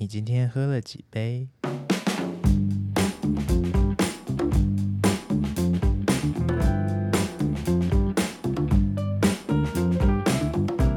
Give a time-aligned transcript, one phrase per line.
[0.00, 1.46] 你今天喝了几杯？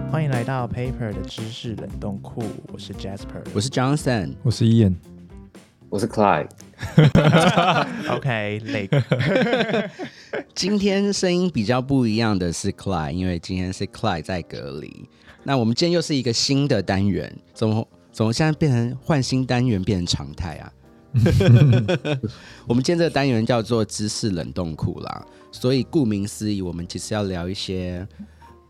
[0.10, 3.44] 欢迎来到 Paper 的知识冷冻库，我是 Jasper。
[3.54, 4.96] 我是 Johnson，我是 Ian，
[5.90, 8.90] 我是 Clyde，OK，累。
[10.56, 15.10] 今天声音比较不一样的是 Clyde，因为今天是 Clyde 在隔离。
[15.44, 20.72] 那我们今天又是一个新的单元，怎么怎么现在变成换新单元变成常态啊？
[22.68, 28.08] 我们今天这个单元叫做知识冷冻库啦，所以顾名思义，我们其实要聊一些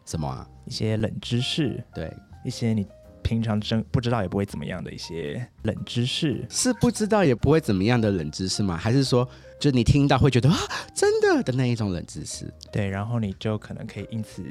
[0.05, 0.47] 什么啊？
[0.65, 2.11] 一些冷知识，对，
[2.45, 2.85] 一些你
[3.21, 6.45] 平常真不知道也不会怎么样的一些冷知识。
[6.49, 8.77] 是不知道也不会怎么样的冷知识吗？
[8.77, 9.27] 还是说，
[9.59, 10.57] 就你听到会觉得啊，
[10.93, 12.49] 真的的那一种冷知识？
[12.71, 14.43] 对，然后你就可能可以因此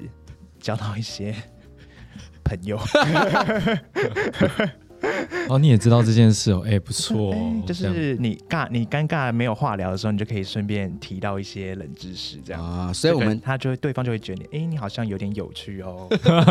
[0.60, 1.34] 交到一些
[2.42, 2.78] 朋友，
[5.48, 12.64] 哦，你也知道这件事哦，哎，不错哦，就是你尬你尴尬没有话聊的时候，你就可以顺便提到一些冷知识，这样。
[12.64, 16.08] 啊，所以我们他就会对方就会觉得你，哎，你好像有点有趣哦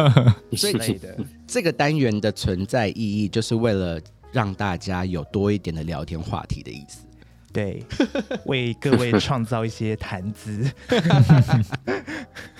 [0.55, 1.17] 所以之类的。
[1.47, 3.99] 这个单元的存在意义，就是为了
[4.31, 7.05] 让大家有多一点的聊天话题的意思。
[7.53, 7.83] 对，
[8.45, 10.72] 为各位创造一些谈资。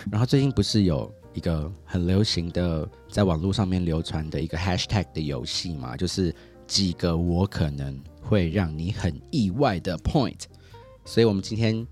[0.10, 6.34] 然后最近不是有一个很流行的，在网络上面流传的一个 hashtag 的游戏嘛，就是
[6.68, 10.42] 几个我可能会让你很意外的 point。
[11.06, 11.86] 所以我们今天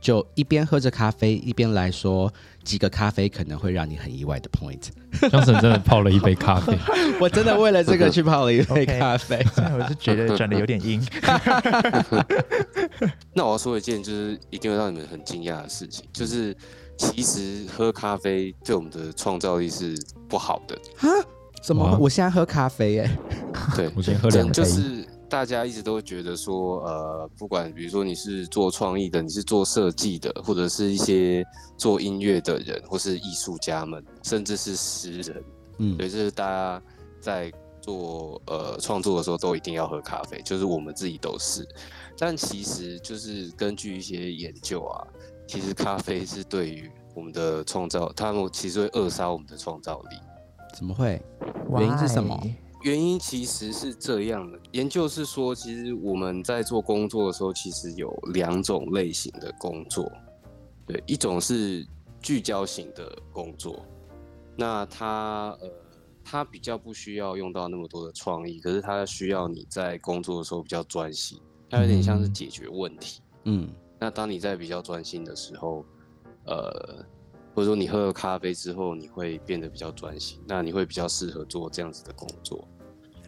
[0.00, 4.88] 就一边喝着咖啡，一边来说几个咖啡可能会让你很意外的 point。
[5.30, 6.76] 张神真的泡了一杯咖啡，
[7.20, 9.44] 我真的为了这个去泡了一杯咖啡。
[9.78, 11.04] 我是觉得转的有点硬，
[13.34, 16.56] 那我要说一件就是一定会让你们很惊讶的事情，就是
[16.96, 19.96] 其实喝咖啡对我们的创造力是
[20.28, 21.08] 不好的啊。
[21.62, 21.98] 怎么？
[22.00, 23.18] 我现在喝咖啡耶、
[23.74, 31.44] 对， 我先喝两杯，就是大家一直都觉得说，呃，不管比如说你是做创意的，你是做设计的，或者是一些
[31.76, 35.44] 做音乐的人，或是艺术家们，甚至是诗人，
[35.78, 36.80] 嗯，对，这是大家
[37.20, 41.66] 在做呃创作的时候都一定要喝咖啡，就是我们自己都是。
[42.16, 45.06] 但其实就是根据一些研究啊，
[45.46, 50.16] 其实咖啡是对于我们的创造，他们其实会扼杀我们的创造力。
[50.74, 51.22] 怎么会？
[51.78, 52.52] 原因是什么 Why？
[52.82, 60.10] 原因其实是这样的，研究是说，其实我们在做工作的时候，其实有两种类型的工作，
[60.86, 61.84] 对，一种是
[62.20, 63.84] 聚焦型的工作，
[64.56, 65.68] 那它呃，
[66.22, 73.20] 它比较不需要用到那么多的创意，可是它需要你在工作的时候比较专心，它有点像是嗯解决问题。
[73.44, 73.68] 嗯
[74.06, 75.84] 那当你在比较专心的时候，
[76.44, 77.04] 呃，
[77.52, 82.68] 或者说你喝了咖啡之后，你会变得比较专心，那你会比较适合做这样子的工作。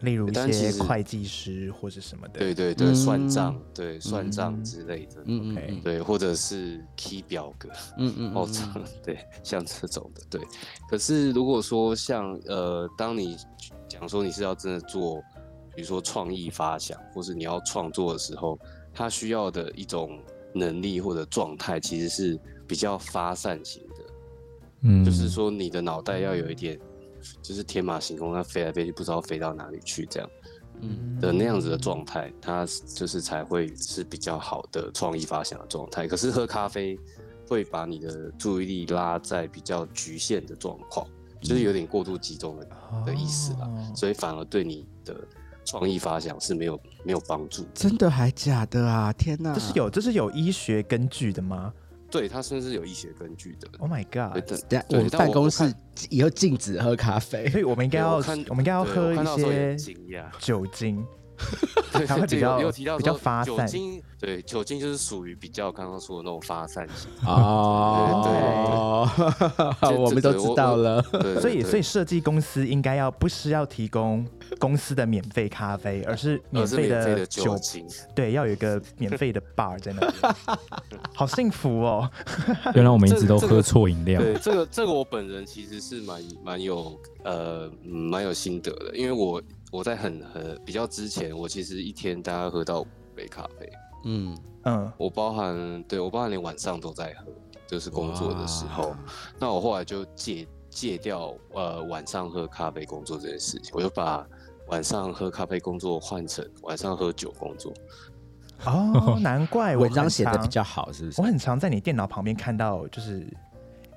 [0.03, 2.39] 例如一些但其实会计师或是什么的。
[2.39, 10.41] 对对对，嗯算账，对算账嗯之类的，嗯嗯 OK 嗯对，或者是 key 表格，嗯嗯好长，对，像这种的，对。
[10.89, 13.35] 可是如果说像呃，当你
[13.89, 15.21] 讲说你是要真的做，
[15.75, 18.57] 比如说创意发想，或是你要创作的时候，
[18.93, 20.17] 它需要的一种
[20.53, 23.95] 能力或者状态，其实是比较发散型的。
[24.81, 25.03] 嗯。
[25.05, 26.79] 就是说你的脑袋要有一点，
[27.41, 30.29] 就是天马行空，它飞来飞去，不知道飞到哪里去这样
[30.81, 31.19] 嗯。
[31.19, 32.65] 的那样子的状态，它
[32.95, 36.07] 就是才会是比较好的创意发想的状态。
[36.07, 36.97] 可是喝咖啡
[37.47, 41.07] 会把你的注意力拉在比较局限的状况，
[41.41, 42.67] 就是有点过度集中的
[43.05, 43.93] 的意思啦，哦。
[43.95, 45.15] 所以反而对你的
[45.69, 47.63] 创意发想是没有没有帮助。
[47.73, 49.13] 真的还假的啊？
[49.13, 49.53] 天哪！
[49.53, 51.71] 这是有这是有医学根据的吗
[52.11, 53.69] 对，它甚至是有医学根据的。
[53.77, 54.43] ？Oh my god！
[54.89, 55.71] 我们办公室
[56.09, 57.47] 以后禁止喝咖啡。
[57.49, 58.15] 所以我们应该要
[58.47, 59.77] 我们应该要喝一些。
[60.39, 61.05] 酒精，
[61.93, 63.55] 对它会比较有有提到比较发散。
[63.55, 67.09] 酒精，对酒精就是属于比较刚刚说的那种发散型。
[67.25, 69.09] 哦，
[69.81, 71.01] 对 我们都知道了。
[71.39, 71.69] 所以对。
[71.69, 74.25] 所以设计公司应该要不是要提供
[74.59, 77.43] 公司的免费咖啡，而是免费的酒。
[77.43, 80.13] 酒，精，对，要有一个免费的 bar 在那里，
[81.13, 82.09] 好幸福哦！
[82.75, 93.69] 原来我们一直都喝错饮料，对这个这个我本人其实是蛮蛮有呃嗯蛮有心得的，因为我我在很很比较之前，我其实一天大概喝到五杯咖啡，
[94.05, 97.25] 嗯，嗯，我包含对我包含连晚上都在喝，
[97.67, 98.95] 就是工作的时候，
[99.39, 104.27] 那我后来就戒戒掉呃晚上喝咖啡工作这件事情，我就把
[104.67, 107.73] 晚上喝咖啡工作换成晚上喝酒工作。
[108.65, 111.25] 哦， 难怪文章写的比较好，是不是我？
[111.25, 113.25] 很常在你电脑旁边看到，就是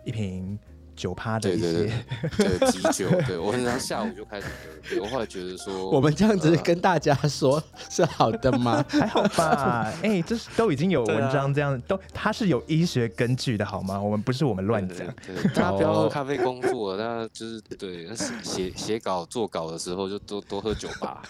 [0.04, 0.58] 一瓶
[0.94, 4.88] 酒趴的一对对对些，对 啤酒，对我很常下午就开始喝。
[4.88, 8.84] 对我后来觉得说， 我们这样子呃跟大家说是好的吗？
[8.90, 9.92] 还好吧？
[10.02, 14.00] 哎、这是都已经有文章这样，都它是有医学根据的好吗？
[14.00, 14.98] 我们不是我们乱讲。
[15.26, 21.22] 对，对大家不要哦喝咖啡工作，那就是对，那写写写稿做稿的时候就多多喝酒吧。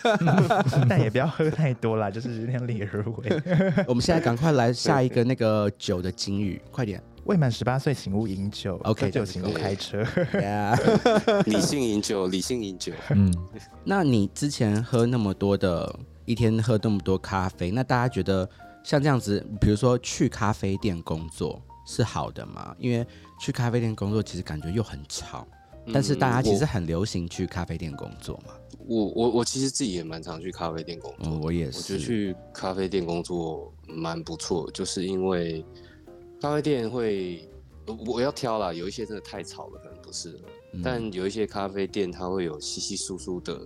[0.89, 3.85] 但也不要喝太多啦，就是那样力而为。
[3.87, 10.03] 我们现在赶快来下一个那个酒的金语，快点未满十八岁请勿饮酒 OK，喝酒请勿对开车。
[10.35, 12.93] Yeah 理性饮酒，理性饮酒。
[13.11, 13.33] 嗯，
[13.85, 18.49] 那你之前喝那么多的，一天喝那么多咖啡，那大家觉得
[18.83, 22.75] 像这样子，比如说去咖啡店工作是好的吗？
[22.79, 23.07] 因为
[23.41, 25.47] 去咖啡店工作其实感觉又很吵，
[25.93, 28.55] 但是大家其实嗯很流行去咖啡店工作嘛。
[28.85, 31.33] 我我我其实自己也蛮常去咖啡店工作。
[31.33, 31.93] 嗯，我也我觉是。
[31.95, 35.65] 得去咖啡店工作蛮不错，就是因为
[36.43, 37.49] 咖啡店会，
[37.87, 40.39] 我我要挑啦，有一些真的太吵了，可能不适合。
[40.73, 43.61] 嗯但有一些咖啡店，它会有稀稀疏疏的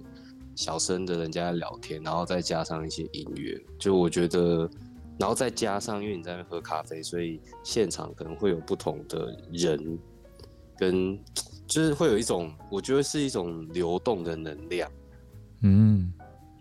[0.55, 4.69] 小声的人家在聊天，然后再加上一些音乐，就我觉得，
[5.19, 9.99] 然后再加上因为你在那边喝咖啡，所以现场可能会有不同的人，
[10.77, 11.19] 跟
[11.67, 14.93] 就是会有一种，我觉得是一种流动的能量。
[15.63, 16.13] 嗯，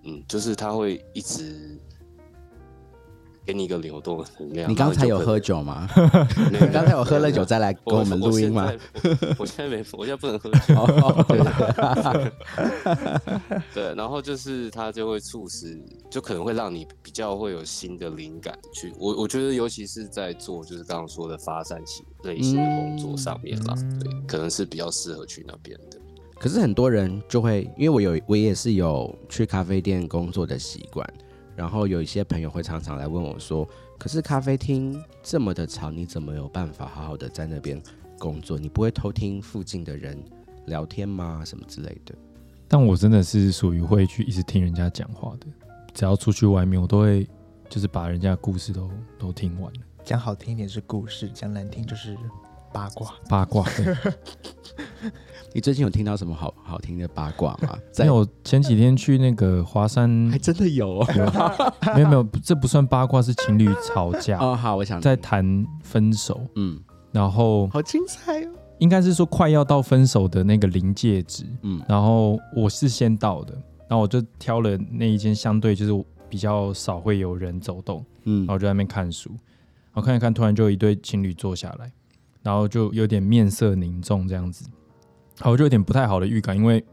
[0.05, 1.77] 嗯，就是它会一直
[3.45, 4.69] 给你一个流动的能量。
[4.71, 5.55] 你刚才有喝酒？
[5.55, 5.87] 酒吗？
[6.51, 8.71] 你刚才有喝了酒再来跟我们录音吗？
[9.03, 10.75] 我我现在没，我现在不能喝酒。
[10.75, 11.25] 哦
[13.73, 18.91] 对，然后就是它就会促使，就可能会让你比较会有新的灵感去。
[18.97, 25.97] 我我觉得，尤其是在做就是刚刚说的发散型类型的工作上面啦，嗯对，可能是比较适合去那边的。
[26.39, 31.07] 可是很多人就会，因为我有我也是有去咖啡店工作的习惯，
[31.55, 33.67] 然后有一些朋友会常常来问我说
[33.97, 37.81] ：“可是咖啡厅这么的吵，你怎么有办法好好的在那边
[38.19, 38.57] 工作？
[38.57, 40.21] 你不会偷听附近的人
[40.65, 41.43] 聊天吗？
[41.45, 42.13] 什么之类的
[42.67, 45.47] 但我真的是属于会去一直听人家讲话的，
[45.93, 47.27] 只要出去外面，我都会
[47.69, 52.17] 就是把人家的故事都都听完了，讲好听一点是故事，讲难听就是
[52.73, 53.13] 八卦。
[53.29, 53.63] 八卦。
[53.77, 53.95] 对？”
[55.53, 57.77] 你最近有听到什么好好听的八卦吗？
[57.91, 61.07] 在没有，前几天去那个华山， 还真的有哦。
[61.95, 65.23] 没有没有，这不算八卦，是情侣吵架，哦，好，我想在听。
[65.23, 66.79] 谈分手，嗯，
[67.11, 68.51] 然后好精彩哦。
[68.79, 71.81] 应该是说快要到分手的那个临界值，嗯。
[71.87, 73.53] 然后我是先到的，
[73.87, 78.39] 然后我就挑了那一间相对就是比较少会有人走动，嗯。
[78.39, 81.89] 然后就在那边看书，然后看一看，突然就有一对情侣坐下来，
[82.43, 84.65] 然后就有点面色凝重这样子，
[85.39, 86.83] 好我就有点不太好的预感，因为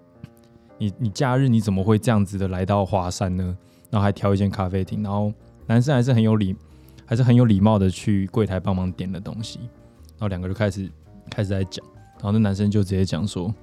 [0.78, 3.56] 你你假日你怎么会这样子的来到华山呢？
[3.90, 5.32] 然后还挑一间咖啡厅，然后
[5.66, 6.56] 男生还是很有礼，
[7.04, 10.90] 还是很有礼貌的去柜台帮忙点了东西，然后两个就开始
[11.30, 11.84] 开始在讲，
[12.14, 13.54] 然后那男生就直接讲说：“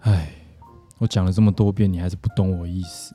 [0.00, 0.30] 哎，
[0.98, 3.14] 我讲了这么多遍，你还是不懂我意思，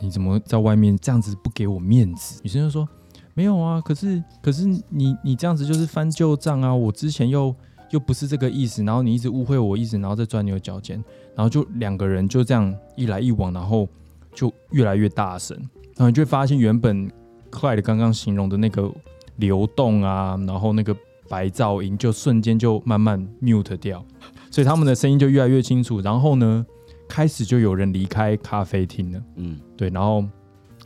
[0.00, 2.88] 你怎么在外面这样子不给我面子？”女生就说
[3.34, 6.74] ：“没有啊，可是可是你你这样子就是翻旧账啊！
[6.74, 7.54] 我之前又
[7.92, 10.96] 又不是这个意思，然后你一直误会我意思，然后再钻牛角尖，
[11.36, 13.88] 然后就两个人就这样一来一往，然后
[14.34, 15.56] 就越来越大声，
[15.96, 17.10] 然后你就会发现原本
[17.50, 18.90] Clyde 刚刚形容的那个
[19.36, 20.96] 流动啊，然后那个
[21.28, 24.04] 白噪音就瞬间就慢慢 mute 掉，
[24.50, 26.00] 所以他们的声音就越来越清楚。
[26.00, 26.64] 然后呢，
[27.08, 29.22] 开始就有人离开咖啡厅了。
[29.36, 30.24] 嗯，对，然后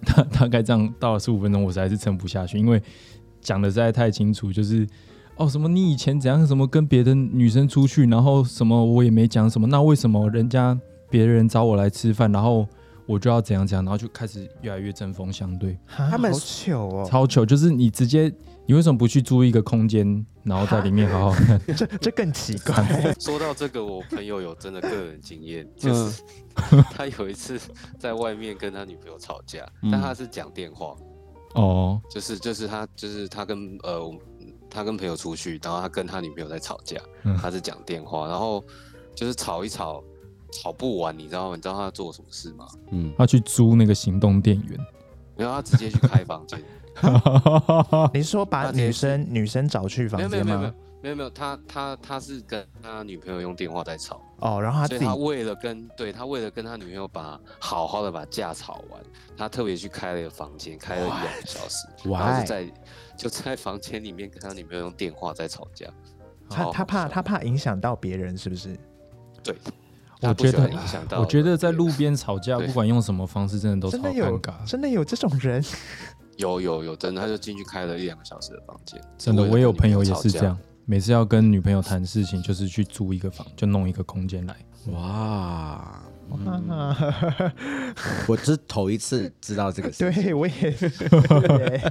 [0.05, 2.83] 大大概这样到了十五分钟，我实在是撑不下去，因为
[3.41, 4.87] 讲的实在太清楚，就是
[5.37, 5.69] 哦什么？
[5.69, 10.79] 你以前怎样，什么跟别的女生出去，然后什么我也没讲什么，那为什么人家
[11.11, 12.67] 别人找我来吃饭，然后
[13.07, 18.33] 我就要怎样怎样，然后就开始越来越针锋相对，他他们好糗哦，超糗，就是你直接
[18.67, 21.61] 你为什么不去租一个空间，然后在里面好好看？
[21.77, 22.75] 这这更奇怪。
[23.21, 26.23] 说到这个，我朋友有真的个人经验，嗯就是
[26.97, 27.61] 他有一次
[27.99, 29.91] 在外面跟他女朋友吵架，嗯。
[29.91, 30.97] 但他是讲电话，
[31.55, 34.15] 哦，就是就是他就是他跟呃我
[34.71, 38.63] 他跟朋友出去，然后他跟他女朋友在吵架，嗯他是讲电话，然后
[39.15, 40.03] 就是吵一吵，
[40.53, 41.57] 吵不完，你知道吗？
[41.57, 42.67] 你知道他做什么事吗？
[42.91, 44.79] 嗯，他去租那个行动电源，
[45.37, 46.63] 然后他直接去开房间，
[48.13, 50.77] 你是说把女生女生找去房间有没有没有没有吗？
[51.07, 54.21] 没有没有，他他他是跟他女朋友用电话在吵。
[54.41, 59.01] 哦，然后他自己所以他为了跟对他为了跟他女朋友把好好的把架吵完，
[59.37, 62.41] 他特别去开了一个房间，开了一两个小时，然后？
[62.41, 62.73] 就在
[63.17, 65.87] 就在房间里面跟他女朋友用电话在吵架。
[66.51, 68.77] 他他怕他怕影响到别人，是不是？
[69.45, 69.57] 对，
[70.23, 74.69] 我觉得欢影响到 我觉得在路边吵架，不管用什么方式，真的都超真的有尴尬。
[74.69, 75.65] 真的有这种人？
[76.37, 79.01] 有有有真的，他就进去开了一两个小时的房间。
[79.17, 80.59] 真的，我也有朋友也是这样。。
[80.89, 84.55] 每次要跟女朋友谈事情，就是去租一个房，就弄一个空间来。
[84.93, 86.01] 哇，
[86.31, 86.97] 嗯啊，
[88.29, 90.23] 我这是头一次知道这个事情。
[90.23, 90.89] 对我也是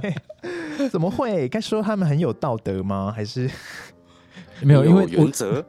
[0.90, 1.46] 怎么会？
[1.48, 3.12] 该说他们很有道德吗？
[3.14, 3.50] 还是
[4.62, 5.62] 没有，因为我原则，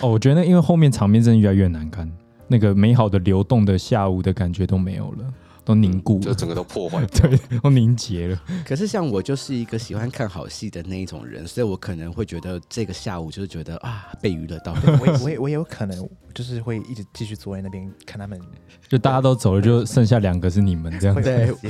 [0.00, 2.10] 哦，我觉得因为后面场面真的越来越难看，
[2.48, 5.32] 那个美好的流动的下午的感觉都没有了，
[5.64, 7.28] 都凝固了，就整个都破坏掉。
[7.30, 8.42] 对，都凝结了。
[8.66, 14.74] 可是像我就是一个喜欢看好戏的那一种人，所以我可能会觉得这个下午就是觉得啊被娱乐到。
[15.00, 18.40] 我也我也我也有可能就是会一直继续坐在那边看他们
[18.88, 21.22] 就大家都走了，就剩下两个是你们这样。
[21.22, 21.52] 对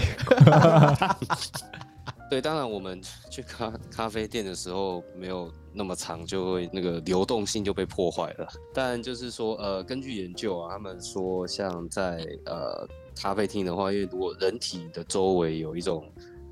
[2.30, 8.49] 对，当然我们去咖咖啡店的时候没有那么长，就会那个流动性就被破坏了。
[8.72, 16.04] 但就是说，呃，根据研究啊，他们说像在呃咖啡厅的话，因为如果人体的周围有一种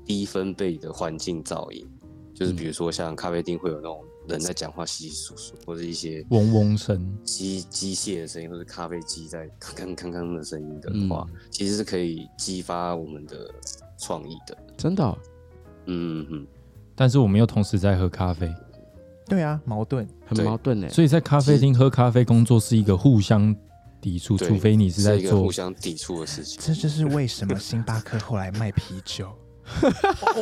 [0.05, 1.87] 低分贝的环境噪音，
[2.33, 13.49] 就是比如说像咖啡厅会有那种人在讲话稀稀疏疏，或者一些嗡嗡声，机机械的声音，或者咖啡机在康康康康的声音的嗯话，其实是可以激发我们的
[13.97, 14.57] 创意的。
[14.77, 15.17] 真的哦、
[15.85, 16.47] 嗯嗯，
[16.95, 18.53] 但是我们又同时在喝咖啡，
[19.27, 20.07] 对啊，矛盾。
[20.25, 20.89] 很矛盾呢。
[20.89, 23.55] 所以在咖啡厅喝咖啡工作是一个互相
[24.01, 26.59] 抵触，除非你是在做互相抵触的事情。
[26.59, 29.31] 这就是为什么星巴克后来卖啤酒。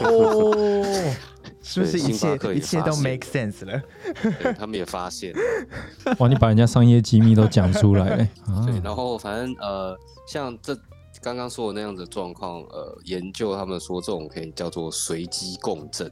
[0.01, 1.13] 哦，
[1.61, 3.79] 是不是一切星巴克一切都 make sense 了？
[4.41, 5.33] 对他们也发现，
[6.17, 10.75] 哇，你把人家商业机密都讲出来了、 啊对，然后反正呃，像这
[11.21, 16.09] 刚刚说的那样子的状况，呃，研究他们说这种可以叫做随机共振，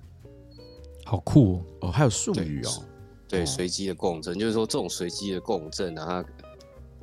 [1.06, 1.88] 好酷哦！
[1.88, 2.84] 哦，还有术语哦。
[3.28, 6.26] 对，哦随机的共振，就是说这种随机的共振啊，它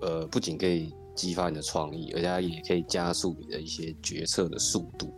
[0.04, 5.12] 呃不仅可以激发你的创意，而且它也可以加速你的一些决策的速度。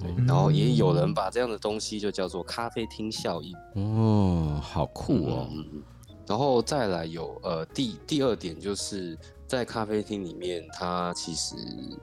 [0.00, 3.54] 对，然后也有人把这样的东西就叫做咖啡厅效应。
[3.74, 5.48] 哦，好酷哦。
[5.50, 5.82] 嗯
[6.28, 11.56] 然后再来有呃第第二点就是在咖啡厅里面，它其实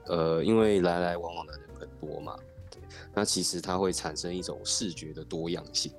[0.06, 2.36] 呃因为来来往往的人很多嘛，
[2.68, 2.82] 对，
[3.14, 5.92] 那其实它会产生一种视觉的多样性。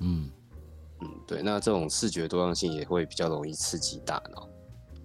[0.00, 0.30] 嗯，
[1.00, 4.46] 嗯，对，那这种视觉多样性也会比较容易刺激大脑。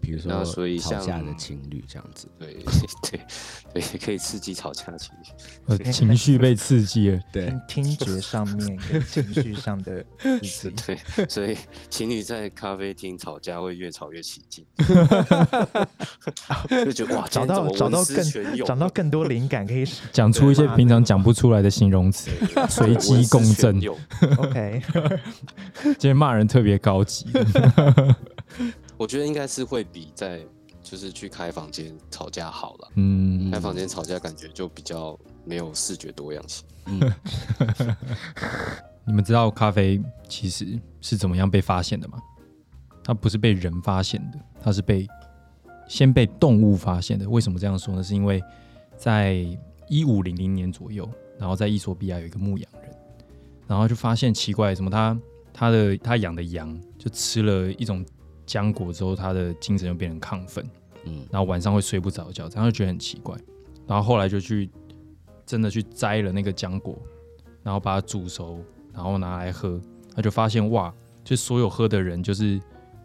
[0.02, 2.28] 比如那说所以像吵架的情侣这样子。
[2.40, 3.20] 对对
[3.74, 5.32] 对，也可以刺激吵架情绪。
[5.68, 10.04] 呃， 情绪被刺激了，对，听听觉上面跟情绪上的
[10.44, 10.84] 刺激。
[11.16, 11.58] 对，所以
[11.90, 14.66] 情侣在咖啡厅吵架会越吵越起劲，
[16.86, 22.30] 就觉得哇，找到找到更涌找到更多灵感，可以讲出一些平常讲不出来的形容词。
[22.40, 23.80] 对随机共振
[24.38, 24.82] OK。
[25.84, 27.26] 今天骂人特别高级，
[29.00, 30.46] 我觉得应该是会比在
[30.84, 32.92] 就是去开房间吵架好了。
[32.96, 36.66] 嗯，开房间吵架感觉就比较没有视觉多样性。
[36.88, 37.00] 嗯
[39.08, 42.20] 你们知道咖啡其实是怎么样被发现的吗？
[43.02, 45.08] 它不是被人发现的，它是被
[45.88, 47.28] 先被动物发现的。
[47.28, 48.04] 为什么这样说呢？
[48.04, 48.44] 是因为
[48.98, 49.46] 在
[49.88, 52.94] 一五零零年左右，然后在伊索比亚有一个牧羊人，
[53.66, 55.18] 然后就发现奇怪，什么他
[55.54, 58.06] 他的他养的羊就吃了一种
[58.50, 60.68] 浆果之后，他的精神就变成亢奋，
[61.06, 63.38] 嗯然后晚上会睡不着觉，这样就觉得很奇怪。
[63.86, 64.68] 然后后来就去
[65.46, 66.98] 真的去摘了那个浆果，
[67.62, 68.60] 然后把它煮熟，
[68.92, 69.80] 然后拿来喝，
[70.16, 70.92] 他就发现哇，
[71.24, 72.60] 就所有喝的人就是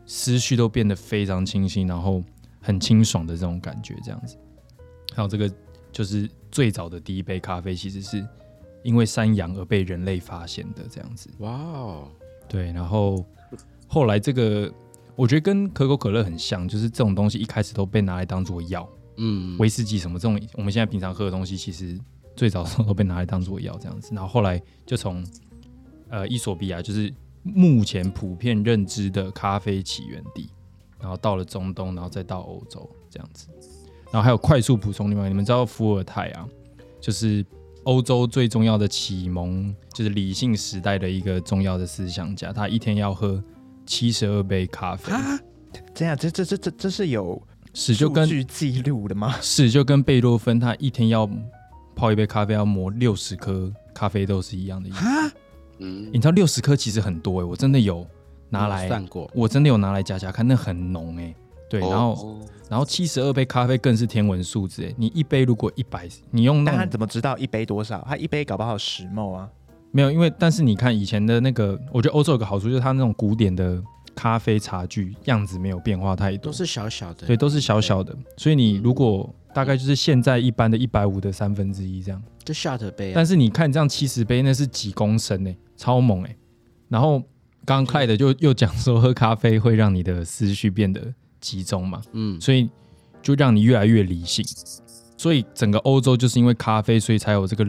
[0.07, 2.23] 思绪都变得非常清晰，然后
[2.63, 4.37] 很清爽的这种感觉，这样子。
[5.15, 5.51] 还有这个
[5.93, 8.27] 就是最早的第一杯咖啡，其实是
[8.83, 11.31] 因为山羊而被人类发现的这样子。
[11.39, 12.09] 哇哦，
[12.49, 13.25] 对，然后
[13.87, 14.71] 后来这个
[15.17, 21.99] 我觉得跟可口可乐很像，就是这种东西一开始都被拿来当做药，嗯，威士忌什么这种我们现在平常喝的东西，其实
[22.35, 24.15] 最早的时候都被拿来当做药这样子。
[24.15, 25.25] 然后后来就从
[26.09, 30.49] 呃伊索比亚，就是目前普遍认知的咖啡起源地，
[31.01, 33.47] 然后到了中东，然后再到欧洲这样子。
[34.11, 36.49] 然后还有快速补充另外，你们知道伏尔泰啊，
[37.01, 37.45] 就是
[37.85, 43.43] 欧洲最重要的启蒙，就是理性时代的一个重要的思想家，他一天要喝
[43.87, 45.39] 七十二杯咖啡啊，
[45.95, 47.41] 这样，这这这这这是有
[47.73, 49.35] 是就跟数据记录的吗？
[49.41, 51.29] 是就跟贝多芬他一天要
[51.95, 55.05] 泡一杯咖啡要磨六十颗咖啡豆是一样的意思。
[55.79, 58.07] 嗯你知道六十颗其实很多哎、我真的有
[58.49, 61.35] 拿来，算过，我真的有拿来加加看，那很浓哎、
[61.69, 68.03] 对，然后、哦然后七十二杯咖啡更是天文数字哎、你一杯如果一百，你用那他怎么知道一杯多少？
[68.09, 69.51] 他一杯搞不好十沫啊。
[69.95, 73.81] 没有，因为但是你看以前的那个，我觉得欧洲有个好处就是它那种古典的
[74.13, 82.21] 咖啡茶具样子没有变化太多，都是小小的，对，都是小小的，所以你如果大概就是现在一般的一百五的三分之一这样。
[82.45, 86.37] 就 shot 杯啊，但是你看这样七十杯，那是几公升呢、超猛哎、
[86.89, 87.21] 然后
[87.65, 92.69] 刚刚 Clyde 就又讲说，喝咖啡会让你的思绪变得集中嘛，嗯，所以
[93.23, 94.45] 就让你越来越理性。
[95.17, 97.65] 所以整个欧洲就是因为咖啡，所以才有这个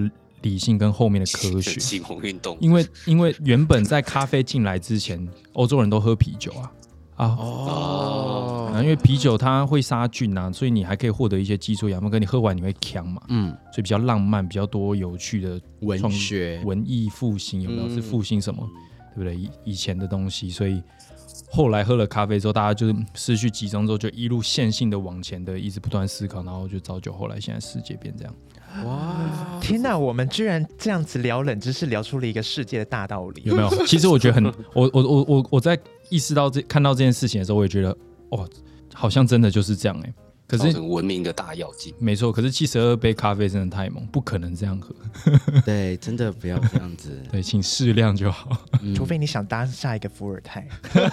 [0.45, 1.79] 理性跟后面的科学。
[1.79, 6.71] 启蒙运动，因为因为原本在咖啡进来之前，欧洲人都喝啤酒啊
[7.15, 7.35] 啊。
[7.39, 17.87] 哦啊，因为啤酒它会杀菌啊，所以你还可以获得一些基础养分，跟你喝完你会呛嘛，嗯，所以比较浪漫，比较多有趣的文创学，文艺复兴有没有？
[17.87, 18.67] 嗯是复兴什么？
[19.15, 19.35] 对不对？
[19.35, 20.83] 以以前的东西，所以
[21.55, 28.35] 后来喝了咖啡之后，大家就是失去集中之后，就一路线性的往前的，一直不断思考，然后就造就后来现在世界变这样。
[28.83, 33.41] 哇，天哪，我们居然这样子聊冷知识，聊出了一个世界的大道理。
[33.45, 33.69] 有没有？
[33.85, 34.43] 其实我觉得很，
[34.75, 37.97] 我我我我我在意识到这看到这件事情的时候，我也觉得，
[38.31, 38.45] 哦，
[38.93, 40.13] 好像真的就是这样哎、
[40.47, 41.93] 可是文明的大药剂。
[41.99, 44.95] 没错，可是七十二杯咖啡真的太猛，不可能这样喝。
[45.65, 48.55] 对，真的不要这样子， 对，请适量就好。
[48.81, 51.07] 嗯除非你想当下一个伏尔泰，可以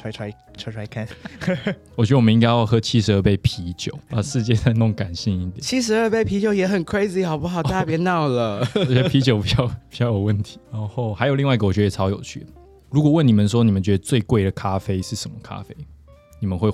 [0.00, 1.08] 揣揣揣揣看。
[1.94, 5.60] 我觉得我们应该要喝七十二杯啤酒，把世界再弄感性一点。
[5.60, 7.62] 七十二杯啤酒也很 crazy，好不好？
[7.62, 8.58] 大家别闹了。
[8.74, 10.58] 我觉得啤酒比较比较有问题。
[10.72, 12.46] 然后还有另外一个，我觉得也超有趣的。
[12.90, 15.76] 如果问你们说，你们觉得最贵的咖啡是什么咖啡？
[16.40, 16.72] 你们会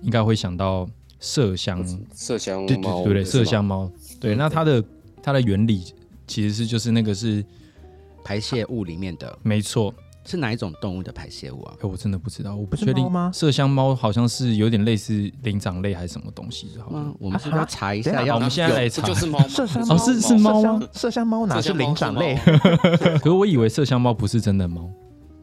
[0.00, 0.88] 应该会想到
[1.20, 1.84] 麝香，
[2.14, 3.24] 麝香对对猫，对对？
[3.24, 4.34] 麝香猫，对。
[4.34, 4.82] 那它的
[5.22, 5.84] 它的原理
[6.26, 7.44] 其实是就是那个是
[8.24, 9.94] 排泄物里面的没错。
[10.24, 11.72] 是哪一种动物的排泄物啊？
[11.80, 18.22] 哎，我真的不知道，我不确定吗麝香猫好像是有点类似灵长类还是什么东西的，好像嗯，我们是不是要查一下？
[18.22, 24.86] 要我们现在来查这就是猫，麝香哦是是猫吗麝香猫哪是灵长类 可是我以为麝香猫不是真的猫，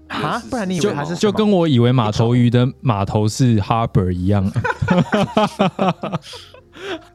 [0.07, 0.41] 啊？
[0.49, 4.51] 不然你以就为它是就跟我以为马头鱼的 码头是 harbor 一样。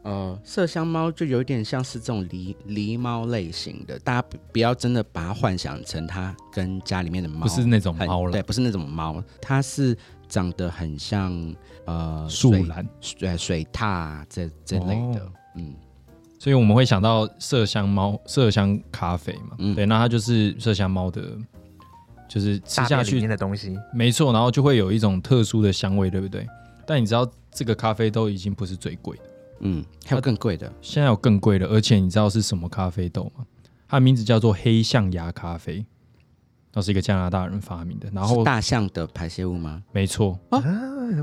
[0.02, 9.96] 呃，麝香猫就有点像是这种狸狸猫类型的，大家不不要真的把它幻想成它跟家里面的猫不是那种很猫了对，，不是那种猫，它是
[10.28, 11.54] 长得很像
[11.84, 15.74] 呃水树懒，对水獭这这类的，哦嗯，
[16.38, 19.56] 所以我们会想到麝香猫、麝香咖啡嘛。
[19.58, 21.22] 嗯对，那它就是麝香猫的，
[22.30, 23.76] 就是吃下去里面去，的东西？
[23.92, 26.46] 没错，然后就会有一种特殊的香味，对不对？
[26.86, 29.22] 但你知道这个咖啡豆已经不是最贵的，
[29.62, 33.44] 嗯，还有更贵的，现在有更贵的，而且你知道是什么咖啡豆吗？
[33.88, 35.84] 它的名字叫做黑象牙咖啡，
[36.72, 38.08] 那是一个加拿大人发明的。
[38.14, 39.82] 然后是大象的排泄物吗？
[39.90, 40.62] 没错，啊，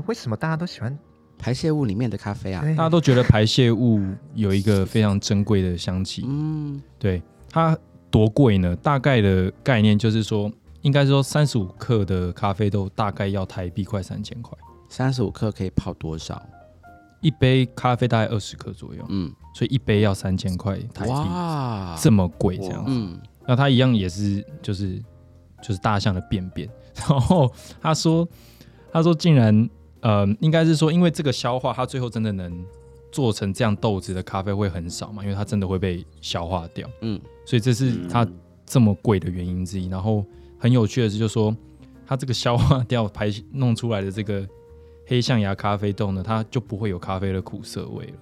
[0.06, 0.96] 为什么大家都喜欢？
[1.38, 6.24] 排泄物里面的咖啡啊，大家都觉得排泄物有一个非常珍贵的香气。
[6.26, 7.78] 嗯，对它
[8.10, 8.74] 多贵呢？
[8.76, 10.50] 大概的概念就是说，
[10.82, 14.56] 应该说三十五克的咖啡豆大概要台币快三千块，
[14.88, 16.40] 三十五克可以泡多少？
[17.20, 22.84] 一杯咖啡大概二十克左右，嗯，所以一杯要三千块台币，哇，这么贵这样。
[22.84, 22.92] 子。
[22.92, 25.02] 嗯，那它一样也是就是
[25.60, 28.26] 就是大象的便便， 然后他说
[28.92, 29.68] 他说竟然
[30.00, 32.64] 呃应该是说因为这个消化，它最后真的能
[33.10, 38.24] 做成这样豆子的咖啡会很少嘛，因为它真的会被消化掉，嗯，所以这是它
[38.64, 39.88] 这么贵的原因之一。
[39.88, 40.24] 然后
[40.58, 41.56] 很有趣的是，就说
[42.06, 44.46] 它这个消化掉排弄出来的这个
[45.06, 48.14] 黑象牙咖啡豆呢，它就不会有咖啡的苦涩味了，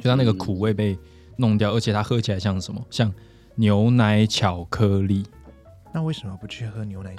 [0.00, 0.98] 就它那个苦味被
[1.36, 2.84] 弄掉，而且它喝起来像什么？
[2.90, 3.12] 像
[3.54, 5.24] 牛奶巧克力。
[5.92, 7.14] 那为什么不去喝牛奶？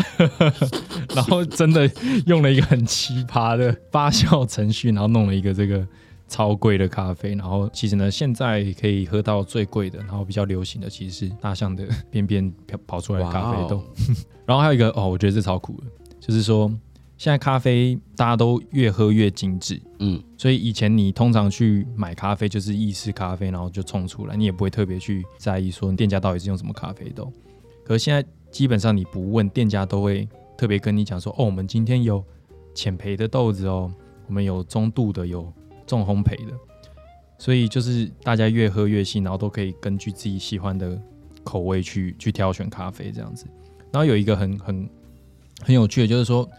[1.15, 1.89] 然后真的
[2.25, 5.87] 用了一个很奇葩的发酵程序，然后弄了一个这个
[6.27, 7.35] 超贵的咖啡。
[7.35, 13.77] 然后其实呢，现在可以喝到最贵的，然后比较流行的其实是大象的便便跑跑出来的咖啡豆。
[13.77, 13.83] 哦
[14.45, 15.87] 然后还有一个哦，我觉得这超酷的，
[16.19, 16.71] 就是说
[17.17, 19.81] 现在咖啡大家都越喝越精致。
[19.97, 27.33] 嗯，所以以前你通常去买咖啡就是意式咖啡，然后就冲出来，你也不会特别去在意说店家到底是用什么咖啡豆。
[27.83, 32.23] 可是现在基本上你不问店家都会特别跟你讲说，哦，我们今天有
[32.75, 33.91] 浅焙的豆子哦，
[34.27, 35.51] 我们有中度的，有
[35.85, 36.53] 重烘焙的。
[37.37, 40.97] 所以就是大家越喝越细，然后都可以根据自己喜欢的
[41.43, 43.45] 口味去去挑选咖啡这样子。
[43.91, 44.89] 然后有一个很很
[45.61, 46.49] 很有趣的，就是说，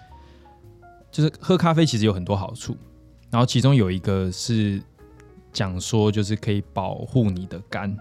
[1.11, 2.77] 就是喝咖啡其实有很多好处，
[3.31, 4.81] 然后其中有一个是
[5.51, 7.97] 讲说，就是可以保护你的肝，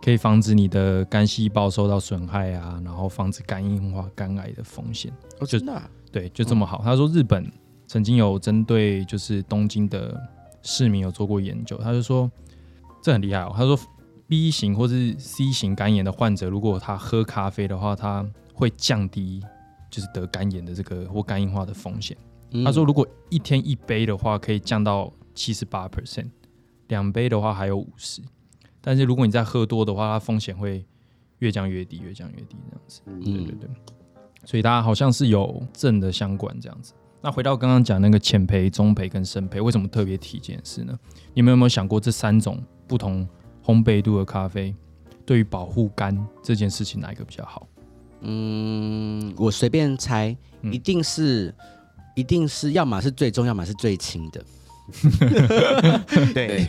[0.00, 5.12] 可以防止你的肝细胞受到损害啊，然后防止肝硬化、肝癌的风险。
[5.40, 6.80] 哦，真的啊，对，就这么好。
[6.84, 7.44] 他说日本
[7.88, 10.16] 曾经有针对就是东京的
[10.62, 12.30] 市民有做过研究，他就说
[13.02, 13.52] 这很厉害哦。
[13.56, 13.78] 他说
[14.28, 19.42] B 型或是 C 型肝炎的患者，如果他喝咖啡的话，他会降低
[19.90, 22.16] 就是得肝炎的这个或肝硬化的风险。
[22.52, 26.28] 嗯他说，如果一天一杯的话，可以降到七十八 percent，
[26.88, 28.20] 两杯的话还有五十。
[28.80, 30.84] 但是如果你再喝多的话，它风险会
[31.38, 33.00] 越降越低，越降越低这样子。
[33.06, 33.70] 嗯对对对。
[34.44, 36.92] 所以它好像是有正的相关这样子。
[37.22, 40.98] 那回到刚刚讲那个浅焙、中焙跟深焙，为什么特别提这件事呢？
[41.34, 43.28] 你们有没有想过这三种不同
[43.64, 44.74] 烘焙度的咖啡，
[45.26, 47.66] 对于保护肝这件事情哪一个比较好？
[48.22, 51.54] 嗯，我随便猜，嗯一定是，
[52.16, 54.42] 一定是，要么是最重，要么是最轻的。
[56.34, 56.66] 对，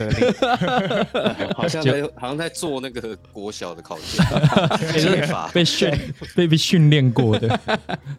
[1.55, 4.25] 好像在好像在做那个国小的考卷
[5.01, 5.91] 解法，被训
[6.35, 7.59] 被被训练过的，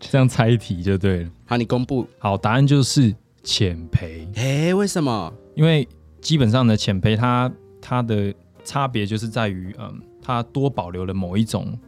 [0.00, 1.30] 这样猜题就对了。
[1.46, 2.06] 好，你公布。
[2.18, 5.32] 好，答案就是浅培，哎，为什么？
[5.54, 5.86] 因为
[6.20, 8.32] 基本上的，浅培它它的
[8.64, 11.78] 差别就是在于，嗯，它多保留了某一种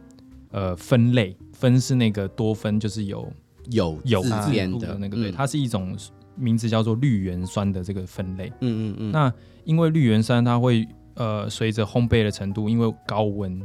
[0.51, 3.31] 呃分类，分是那个多分，就是有
[3.71, 5.95] 有有字字边的那个，对，嗯它是一种
[6.35, 8.51] 名字叫做绿原酸的这个分类。
[8.61, 13.59] 嗯嗯嗯，那因为绿原酸它会呃随着烘焙的程度，因为高温，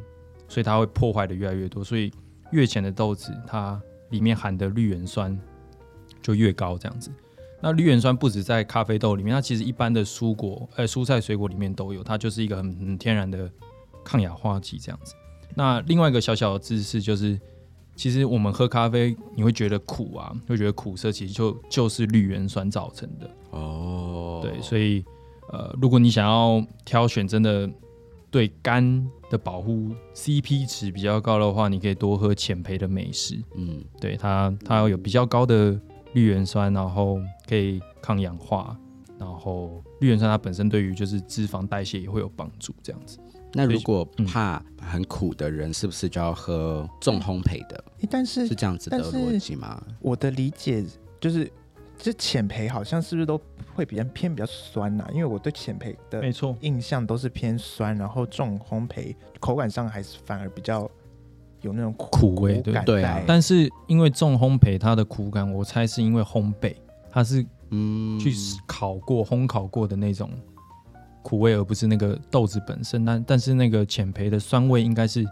[0.49, 2.11] 所以它会破坏的越来越多，所以
[2.53, 3.81] 越浅的豆子它
[4.11, 5.39] 里面含的绿原酸
[6.23, 7.11] 就越高这样子。
[7.63, 13.51] 那绿原酸不止在咖啡豆里面，它其实一般的蔬果呃蔬菜水果里面都有，它就是一个很很天然的
[14.03, 15.15] 抗氧化剂这样子。
[15.55, 17.39] 那另外一个小小的知识就是，
[17.97, 23.31] 其实我们喝咖啡你会觉得苦啊，会觉得苦涩，其实就就是绿原酸造成的。
[23.51, 25.05] 哦，对，所以
[25.53, 27.69] 呃，如果你想要挑选真的
[28.31, 35.79] 对肝的保护 CP 值比较高的话，你可以多喝浅焙的美式，嗯，对它它有比较高的
[36.15, 38.77] 绿原酸，然后可以抗氧化，
[39.19, 43.19] 然后绿原酸它本身对于就是脂肪代谢也会有帮助，这样子。
[43.53, 44.27] 那如果嗯。
[44.27, 47.85] 怕很苦的人，是不是就要喝重烘焙的？
[48.01, 49.81] 诶但是是这样子的逻辑吗？
[50.01, 50.85] 我的理解
[51.21, 51.51] 就是，
[51.99, 53.41] 这浅焙好像是不是都
[53.75, 60.91] 会比较偏比较酸呐、因为我对浅焙的没错，印象都是偏酸，然后重烘焙口感上还是反而比较
[61.61, 63.23] 有那种苦味对对啊。
[63.27, 66.75] 但是因为重烘焙它的苦感，我猜是因为烘焙，
[67.11, 68.33] 它是嗯，去
[68.67, 70.31] 烤过、烘烤过的那种
[71.23, 73.05] 苦味，而不是那个豆子本身。
[73.05, 75.25] 但但是那个浅焙的酸味应该是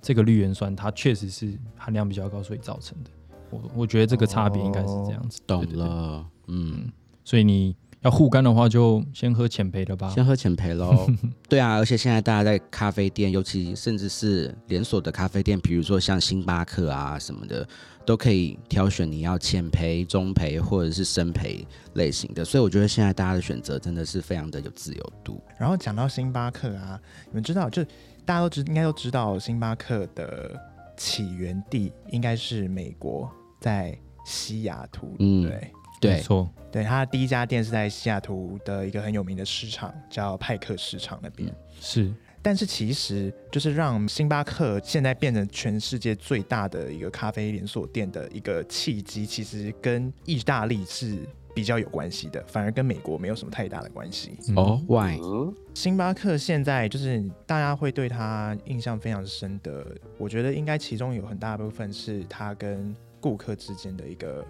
[0.00, 3.10] 这个绿原酸，它确实是含量比较高，所以造成的。
[3.50, 5.40] 我我觉得这个差别应该是这样子。
[5.46, 6.90] 懂对对对了，嗯，
[7.24, 10.08] 所以你要护肝的话，就先喝浅焙的吧。
[10.10, 11.08] 先喝浅焙喽。
[11.50, 17.66] 对啊，而且现在大家在咖啡店，尤其甚至是连锁的咖啡店，比如说像星巴克啊什么的，
[18.04, 22.44] 都可以挑选你要浅焙、中焙或者是深焙类型的。
[22.44, 25.42] 所以我觉得现在大家的选择真的是非常的有自由度。
[25.58, 27.82] 然后讲到星巴克啊，你们知道，就
[28.24, 30.54] 大家都知应该都知道，星巴克的
[30.96, 33.28] 起源地应该是美国，
[33.60, 41.48] 在西雅图，嗯对没对，错，对，他的第一家店是在西雅图的一个很有名的市场，叫派克市场那边。
[41.48, 51.18] 嗯是但是其实就是让星巴克现在变成全世界最大的一个咖啡连锁店的一个契机，其实跟意大利是
[51.52, 54.38] 比较有关系的，反而跟美国没有什么太大的关系。
[54.48, 55.18] 嗯哦，Why？
[55.20, 59.84] 嗯，星巴克现在就是大家会对他印象非常深的，
[60.16, 64.46] 我觉得应该其中有很大部分是他跟顾客之间的一个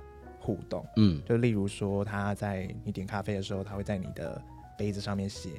[0.47, 0.87] 互动。
[0.97, 4.41] 嗯，就例如说，他在你点咖啡的时候，他会在你的
[4.79, 5.51] 杯子上面写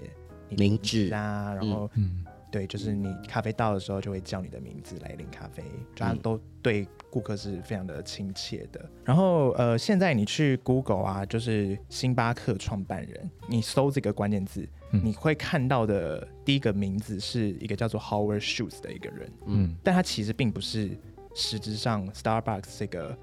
[0.48, 5.62] 你名字字啊，然后、嗯，对，就是你咖啡到的时候就会叫你的名字来领咖啡，
[5.94, 6.20] 就他嗯。
[6.20, 8.90] 都对顾客是非常的亲切的。
[9.04, 15.02] 然后呃，现在你去 Google 啊，就是星巴克创办人，你搜这个关键字，嗯。
[15.04, 19.76] 你会看到的第一个名字是一个叫做 Howard Schultz 的一个人，嗯。
[19.84, 20.92] 但他其实并不是
[21.36, 23.18] 实质上 Starbucks 这个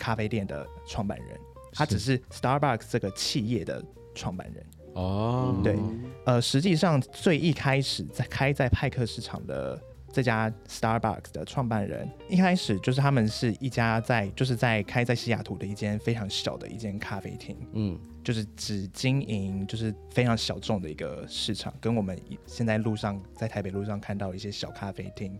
[0.00, 1.38] 咖啡店的创办人，
[1.72, 3.84] 他只是 Starbucks 这个企业的
[4.14, 4.66] 创办人。
[4.94, 5.78] 哦，对
[6.24, 9.80] 呃，实际上最一开始在开在派克市场的
[10.12, 25.38] 这家 Starbucks 的创办人，一开始就是他们是一家在就是在开在西雅图的一间非常小的一间咖啡厅，嗯，就是只经营就是非常小众的一个市场，跟我们现在路上在台北路上看到一些小咖啡厅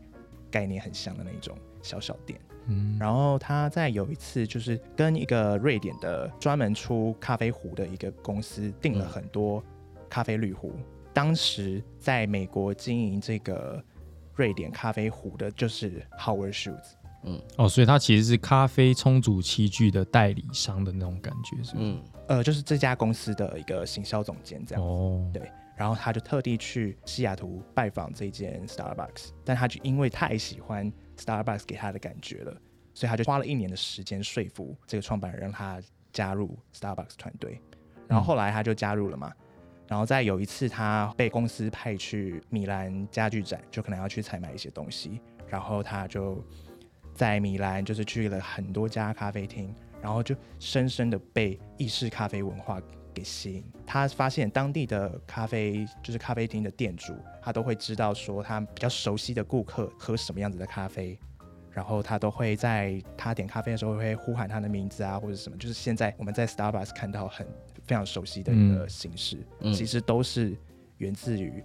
[0.49, 2.41] 概念很像的那种小小店。
[2.71, 9.63] 嗯，然后他在有一次就是跟一个瑞典的专门出咖啡壶的一个公司订了很多
[10.09, 10.73] 咖啡滤壶。
[11.13, 13.83] 当时在美国经营这个
[14.37, 16.93] 瑞典咖啡壶的就是 Howard Schultz。
[17.59, 21.85] 哦，所以他其实是咖啡充足器具的代理商的那种感觉，是不是？
[21.85, 24.83] 嗯，呃，就是这家公司的一个行销总监这样。
[24.83, 25.43] 哦，对
[25.77, 32.57] 然后他就特地去西雅图拜访这间 Starbucks，但他就因为太喜欢 Starbucks 给他的感觉了，
[32.95, 35.81] 所以他就花了一年的时间说服这个创办人让他
[36.13, 37.61] 加入 Starbucks 团队。
[38.09, 39.33] 然后后来他就加入了嘛。
[39.87, 46.45] 然后在有一次，他被公司派去米兰家具展，就可能要去采买一些东西，然后他就
[47.13, 52.81] 在米兰就是去了很多家咖啡厅，然后就深深的被意式咖啡文化
[53.15, 53.65] 给吸引。
[53.87, 61.19] 他发现当地的咖啡就是咖啡厅的店主，他都会知道说他比较熟悉的顾客喝什么样子的咖啡，
[61.71, 67.47] 然后他都会在他点咖啡的时候会呼喊他的名字啊或者什么，就是现在我们在 Starbucks 看到很
[67.85, 70.57] 非常熟悉的一个形式，嗯其实都是
[70.99, 71.63] 源自于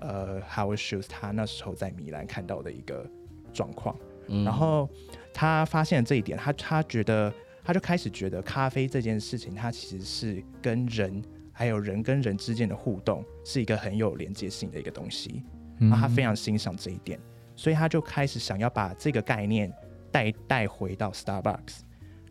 [0.00, 3.06] 呃 Howard Schultz 他那时候在米兰看到的一个
[3.52, 3.96] 状况。
[4.28, 4.88] 嗯然后
[5.32, 7.32] 他发现这一点，他他觉得
[7.66, 11.20] 他就开始觉得咖啡这件事情，它其实是跟人
[11.52, 15.42] 还有人跟人之间的互动是一个很有连接性的一个东西。
[15.80, 17.20] 嗯然后他非常欣赏这一点，
[17.54, 19.70] 所以他就开始想要把这个概念
[20.10, 21.80] 带带回到 Starbucks，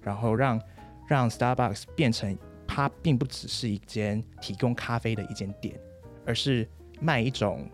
[0.02, 0.60] 然后让
[1.08, 5.80] 让 Starbucks 变成它并不只是一间提供咖啡的一间店，
[6.26, 6.68] 而是
[7.00, 7.70] 卖一种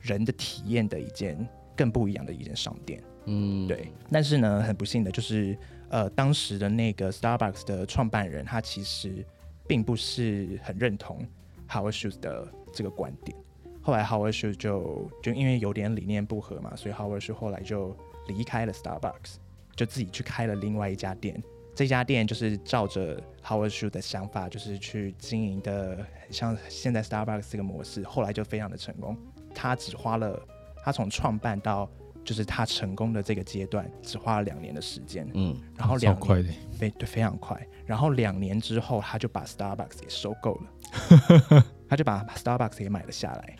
[0.00, 3.00] 人的体验的一间更不一样的一间商店。
[3.26, 5.56] 嗯，对，但是呢，很不幸的就是，
[5.88, 9.24] 呃，当时的那个 Starbucks 的创办人，他其实
[9.66, 11.26] 并不是很认同
[11.68, 13.36] Howard Schultz 的这个观点。
[13.80, 19.36] 后来 Howard Schultz 就就因为有点理念不合嘛，所以 Howard Schultz 后来就离开了 Starbucks，
[19.76, 21.40] 就自己去开了另外一家店。
[21.74, 29.16] 这家店就是照着 Howard Schultz 的想法，就是去经营的像现在 Starbucks 这个模式，后来就非常的成功。
[29.54, 30.40] 他只花了
[30.82, 31.88] 他从创办到
[32.24, 43.56] 就是他成功的这个阶段，只花了两年的时间，嗯然后两年快的，非对非常快，然后两年之后他就把 Starbucks 给收购了， 他就把 Starbucks 给买了下来，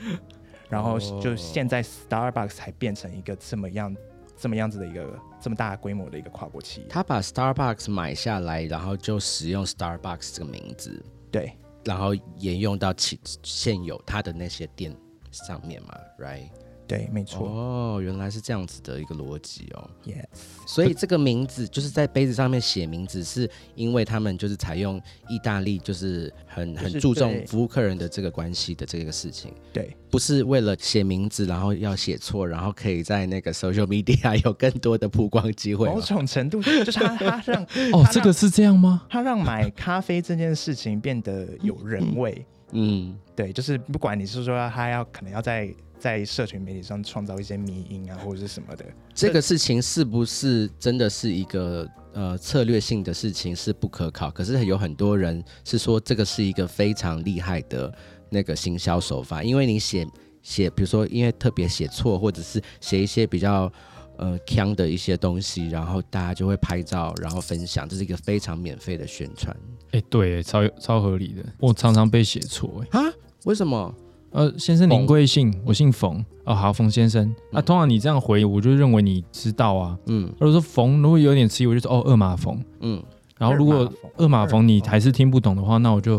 [0.68, 3.94] 然后就哦现在 Starbucks 才变成一个这么样
[4.36, 11.52] 这么样子的一个这么大规模的一个跨国企业，他把 Starbucks 买下来，然后就使用 Starbucks 这个名字，对。
[11.84, 14.96] 然后沿用到其现有他的那些店
[15.30, 16.48] 上面嘛，right？
[16.86, 19.88] 对，没错、哦，原来是这样子的一个逻辑哦。
[20.04, 36.00] y e s 所以这个名字就是在杯子上面写名字，是因为他们就是采用意大利，就是很很注重服务客人的这个关系的这个事情，对不是为了写名字，然后要写错，然后可以在那个 social media 有更多的曝光机会某吗。
[36.04, 39.06] 种程度就是他 他让哦他，让这个是这样吗？
[39.08, 42.44] 他让买咖啡这件事情变得有人味。
[42.76, 45.72] 嗯，对，就是不管你是说他要可能要在
[46.04, 54.30] 在社群媒体上创造一些迷因啊，或者是什么的，这个事情是不是真的是一个呃策略性的事情是不可靠？
[54.30, 57.90] 可是有很多人是说这个是一个非常厉害的
[58.28, 60.06] 那个行销手法，因为你写
[60.42, 63.72] 写，比如说因为特别写错，或者是写一些比较
[64.18, 69.56] 呃腔的一些东西，然后大家就会拍照，然后分享，这是一个非常免费的宣传
[69.92, 71.42] 哎、对，超超合理的。
[71.58, 73.10] 我常常被写错，哎，啊？
[73.46, 73.94] 为什么？
[74.34, 75.54] 呃，先生您贵姓？
[75.64, 76.22] 我姓冯。
[76.42, 77.32] 哦，好，冯先生。
[77.52, 79.96] 那、通常你这样回，我就认为你知道啊。
[80.06, 82.60] 嗯如果说冯，如果有点迟疑，我就说哦，二马冯。
[82.80, 83.00] 嗯
[83.38, 86.18] 然后如果二马冯你还是听不懂的话，那我就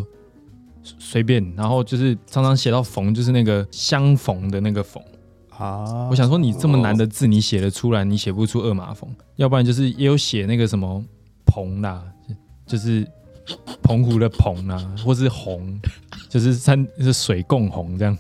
[0.82, 1.45] 随随便。
[1.58, 5.04] 然后就是常常写到冯，就是那个相逢的那个冯。
[5.49, 11.04] 啊我想说，你这么难的字，你写得出来，你写不出二马冯，要不然就是也有写那个什么
[11.45, 12.01] 澎啦，
[12.65, 13.06] 就是
[13.81, 15.79] 澎湖的澎啊，或是红，
[16.29, 18.17] 就是三就是水共红这样，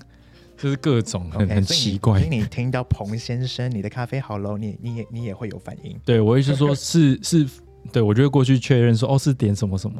[0.57, 2.37] 就是各种很很奇怪所以。
[2.37, 5.97] 你听到彭先生，你的咖啡好喽，你你也你也会有反应。
[6.05, 7.47] 对我意思说是 是，
[7.91, 9.97] 对我就会过去确认说，哦，是点什么什么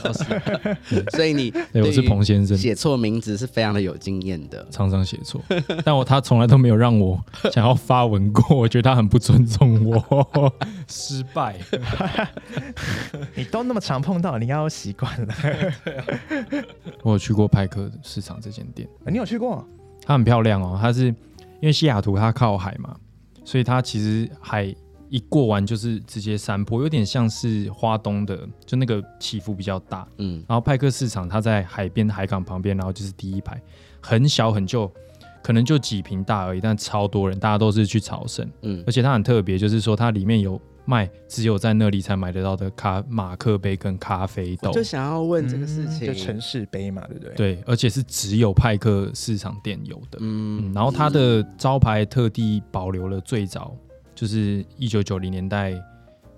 [1.12, 4.66] 所以你对，我是彭先生，写错名字是非常的有经验的。
[4.70, 5.40] 常常写错，
[5.84, 7.18] 但我他从来都没有让我
[7.52, 10.52] 想要发文过，我觉得他很不尊重我，
[10.88, 11.56] 失败。
[13.34, 15.34] 你都那么常碰到，你要习惯了。
[17.02, 19.66] 我有去过派克市场这间店，你有去过？
[20.02, 20.78] 它很漂亮哦。
[20.80, 21.14] 它是因
[21.62, 22.96] 为西雅图它靠海嘛，
[23.44, 24.74] 所以它其实海
[25.08, 30.06] 一过完就是直接山坡，有点像是花东的，就那个起伏比较大。
[30.18, 33.60] 嗯然后派克市场它在海边海港旁边，然后就是第一排，
[34.00, 34.90] 很小很旧，
[35.42, 38.48] 可能就几平大而已，但超多人，大家都是去朝圣。
[38.62, 50.18] 嗯而且它很特别，就是说它里面有卖只有在那里才买得到的咖马克杯跟咖啡豆我，就想要问这个事情，嗯就城市杯嘛，对不对？，对，而且是只有派克市场店有的。
[50.20, 53.74] 嗯嗯，然后它的招牌特地保留了最早
[54.16, 55.72] 就是一九九零年代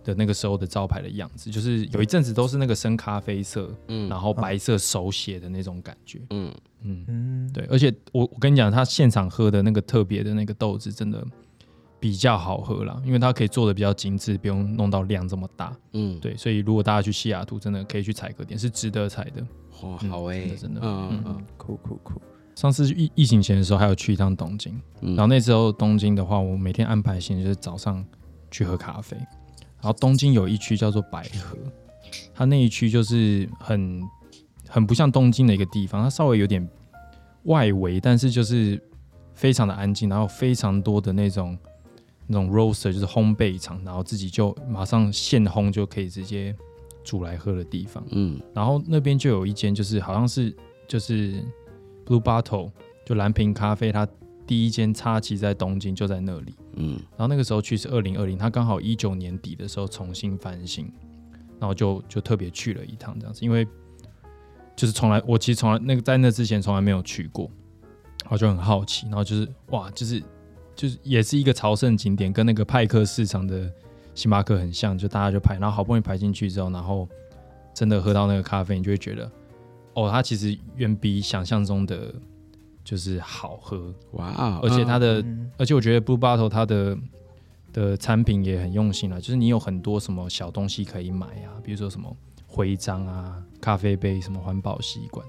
[0.05, 4.07] 的那个时候的招牌的样子，就是有一阵子都是那个深咖啡色，嗯。
[4.11, 6.21] 然后白色手写的那种感觉。
[6.29, 6.55] 嗯。
[6.83, 11.25] 嗯，嗯，对，而且我我跟你讲，他现场喝的那个特别的那个豆子真的
[11.99, 15.77] 比较好喝啦，因为它可以做的比较精致，不用弄到量这么大。
[15.95, 19.43] 嗯，对，所以如果大家去西雅图，真的可以去采个点，是值得采的。
[19.83, 20.81] 哇，嗯好哎，真的真的。
[20.85, 21.47] 嗯嗯嗯。
[21.57, 22.23] 酷酷酷。
[22.59, 28.05] 上次疫疫情前的时候，还有去一趟东京，嗯然后那时候东京的话，我每天安排行程就是早上
[28.51, 29.17] 去喝咖啡。
[29.17, 31.57] 然后东京有一区叫做百合，
[32.35, 34.03] 它那一区就是很
[34.67, 36.69] 很不像东京的一个地方，它稍微有点
[37.45, 38.83] 外围，但是就是
[39.35, 41.57] 非常的安静，然后非常多的那种
[42.27, 46.53] 那种 roaster 就是烘焙厂，然后自己就马上现烘就可以直接
[47.05, 48.03] 煮来喝的地方。
[48.11, 50.53] 嗯然后那边就有一间，就是好像是
[50.89, 51.41] 就是
[52.09, 52.71] Blue Bottle，
[53.05, 54.09] 就蓝瓶咖啡，它
[54.47, 56.55] 第一间插旗在东京，就在那里。
[56.77, 60.91] 嗯然后那个时候去是二零二零，它刚好一九年底的时候重新翻新，
[61.61, 63.67] 然后就就特别去了一趟这样子，因为
[64.75, 67.51] 就是从来我其实从来那个在那之前从来没有去过，
[68.23, 70.23] 然后就很好奇，然后就是哇，就是
[70.75, 73.71] 就是也是一个朝圣景点，跟那个派克市场的
[74.15, 77.07] 星巴克很像，就大家就排，然后好不容易排进去之后，然后
[77.75, 79.31] 真的喝到那个咖啡，你就会觉得
[80.07, 82.15] 哦，它其实远比想象中的
[82.85, 86.97] 就是好喝，哇哦，而且它的嗯而且我觉得 Blue Bottle 它的
[87.73, 95.27] 的产品也很用心了，就是你有很多什么小东西可以买啊，比如说什么徽章啊、咖啡杯、什么环保吸管，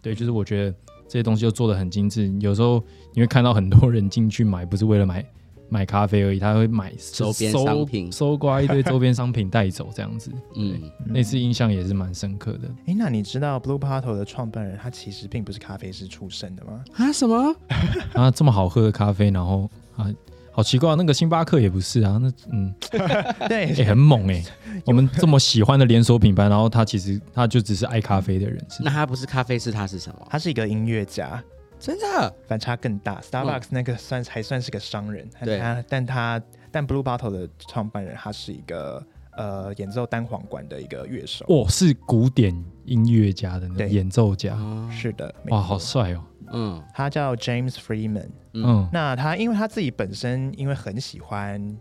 [0.00, 0.76] 对，就是我觉得
[1.08, 2.32] 这些东西都做的很精致。
[2.40, 5.24] 有时候你会看到很多人进去买，不是为了买
[5.70, 10.30] 买咖啡而已，他会买周边商品搜刮一堆周边商品带走这样子。
[10.56, 12.68] 嗯那次印象也是蛮深刻的。
[12.86, 16.84] 诶，那你知道 Blue Bottle 的创办人他其实并不是咖啡师出身的吗？
[16.96, 17.54] 啊什么？
[18.14, 20.06] 啊，这么好喝的咖啡，然后啊，
[20.52, 22.74] 好奇怪，那个星巴克也不是啊，那嗯。
[23.48, 24.42] 对也、很猛哎、
[24.86, 30.26] 我们这么喜欢的连锁品牌，然后他其实他就只是爱咖啡的人，那他不是咖啡师，他是什么？
[30.28, 31.42] 他是一个音乐家，
[31.80, 32.36] 真的？
[32.46, 33.20] 反差更大。
[33.22, 41.44] Starbucks 那个算还算是个商人，但对他但他但 Blue Bottle 的创办人他是一个呃演奏单簧管的一一个乐手。
[41.48, 43.88] 哦，是古典音乐家的那对。
[43.88, 46.84] 演奏家，哦是的，没哇，错好帅哦，嗯。
[46.92, 48.28] 他叫 James Freeman。
[48.52, 48.88] 嗯。
[48.92, 51.78] 那他因为他自己本身因为很喜欢，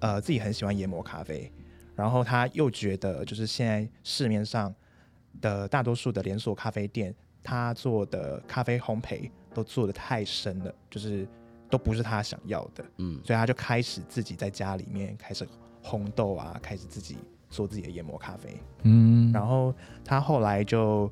[0.00, 1.52] 呃，自己很喜欢研磨咖啡，
[1.94, 4.74] 然后他又觉得就是现在市面上
[5.40, 7.14] 的大多数的连锁咖啡店，
[7.46, 11.26] 他做的咖啡烘焙都做的太深了，就是
[11.70, 15.46] 都不是他想要的，嗯所以他就开始自己在家里面开始
[15.80, 17.16] 烘豆啊，开始自己
[17.48, 18.60] 做自己的研磨咖啡。
[18.82, 19.72] 嗯，然后
[20.04, 21.08] 他后来就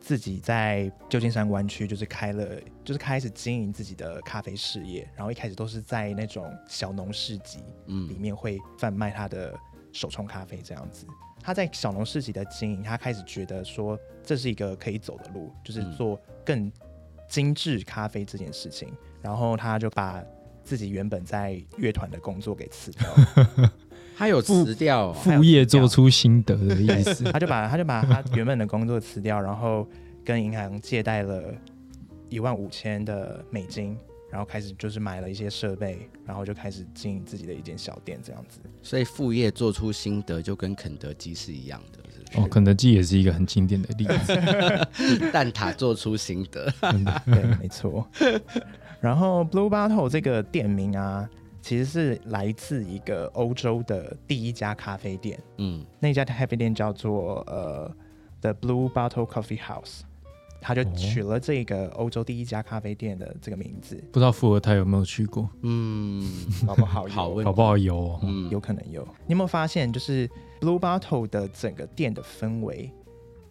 [0.00, 5.08] 自己在旧金山湾区，就是开了，就是开始经营自己的咖啡事业。
[5.14, 9.56] 然后一开始都是在那种小农市集里嗯面会贩卖他的
[9.92, 11.06] 手冲咖啡这样子。
[11.46, 15.92] 他在小农市集的经营，他开始觉得说这是一个可以走的路，就是嗯。
[15.92, 16.70] 做更
[17.28, 18.92] 精致咖啡这件事情。
[19.22, 20.20] 然后他就把
[20.64, 23.72] 自己原本在乐团的工作给辞掉了，
[24.18, 29.88] 他有辞掉哦副业做出心得的意思， 他就把他就把他原本的工作辞掉，然后
[30.24, 31.54] 跟银行借贷了
[32.28, 33.96] 一万五千的美金，
[34.30, 38.60] 然后开始就是买了一些设备，然后就开始经营自己的一间小店这样子。
[38.82, 42.40] 所以副业做出心得，就跟肯德基是一样的，是是？
[42.40, 44.34] 哦，肯德基也是一个很经典的例子，
[45.32, 46.72] 蛋挞做出心得，
[47.24, 48.06] 对，没错。
[49.00, 51.28] 然后 Blue Bottle 这个店名啊，
[51.60, 57.94] 其实是来自一个欧洲的第一家咖啡店，嗯那家咖啡店叫做呃
[58.40, 60.00] The Blue Bottle Coffee House，
[60.60, 66.22] 他就哦取了这个欧洲第一家咖啡店的这个名字，不知道富尔泰有没有去过，嗯，
[66.66, 68.20] 好不好有好问搞不好有哦。
[68.22, 69.02] 嗯有可能有。
[69.26, 70.28] 你有没有发现，就是
[70.60, 72.92] Blue Bottle 的整个店的氛围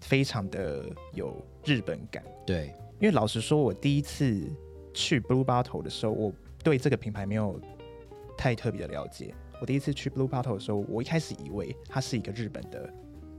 [0.01, 2.23] 非常的有日本感？
[2.45, 4.41] 对，因为老实说，我第一次
[4.93, 7.59] 去 Blue Bottle 的时候，我对这个品牌没有
[8.37, 9.33] 太特别的了解。
[9.61, 12.91] 我第一次去 Blue Bottle 的时候，我一开始以为它是一个日本的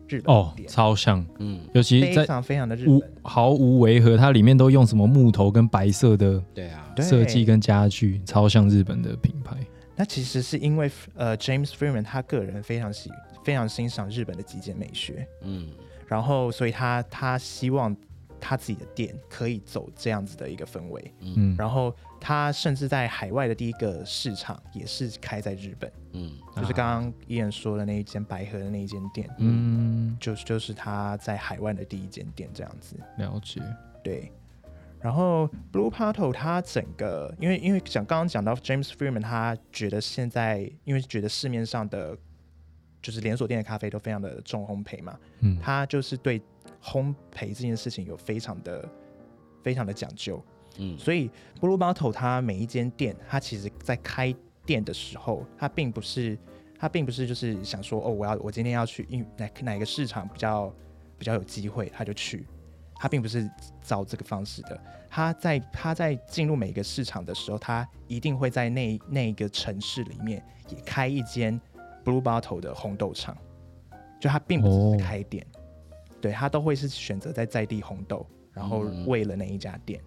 [0.08, 1.60] 日本哦，超像，嗯。
[1.72, 3.12] 尤其在非常非常的日无本。
[3.22, 9.56] 毫无违和，它里面都用什么木头跟白色的对啊，对设计跟家具，超像日本的品牌。
[9.94, 13.10] 那其实是因为呃，James Freeman 他个人非常喜
[13.44, 15.68] 非常欣赏日本的极简美学，嗯。
[16.06, 17.96] 然后所以他他希望
[18.38, 21.92] 他自己的店可以走这样子的一个氛围，嗯，然后
[22.26, 26.32] 他甚至在海外的第一个市场也是开在日本，嗯。
[26.56, 33.62] 就是刚刚伊人说的那一间白河的那一间店，嗯，就是就是他在海外的第一间店这样子，了解。
[34.02, 34.32] 对。
[35.00, 42.18] 然后 Blue Bottle 它整个，因为因为讲刚刚讲到 James Freeman，他觉得现在因为觉得市面上的
[43.00, 46.42] 就是连锁店的咖啡都非常的重烘焙嘛，嗯，他就是对
[46.82, 48.88] 烘焙这件事情有非常的
[49.62, 50.42] 非常的讲究，
[50.78, 56.38] 嗯所以 Blue Bottle 它每一间店，它其实在开店的时候，它并不是
[56.78, 60.72] 它并不是就是想说哦，我要我今天要去因哪哪个市场比较
[61.18, 62.46] 比较有机会，他就去。
[62.98, 63.46] 他并不是
[63.82, 64.80] 照这个方式的。
[65.10, 71.60] 他在他在进入每个市场的时候，他一定会在那那个城市里面也开一间
[72.02, 73.36] Blue Bottle 的红豆厂，
[74.18, 75.46] 就他并不是开店，
[76.22, 80.00] 对，他都会是选择在在地红豆，然后嗯为了那一家店，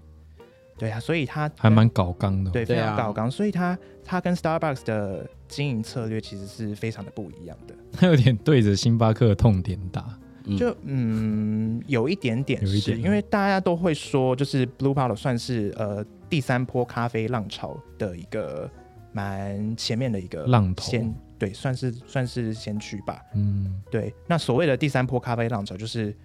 [0.79, 2.49] 对啊，所以它还蛮搞刚的。
[2.49, 7.75] 对，非常搞纲，所以它它跟 Starbucks 的经营策略其实是非常的不一样的。
[7.91, 10.17] 他有点对着星巴克的痛点打。
[10.45, 18.67] 嗯就嗯，有一点点是，有一点因为大家都会说，就是 Blue Bottle 算是呃第三波咖啡浪潮的一个
[19.11, 23.21] 蛮前面的一个浪头先对，算是算是先驱吧。
[23.35, 26.15] 嗯，对，那所谓的第三波咖啡浪潮，就是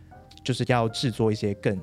[0.43, 1.79] 就是要制作一些更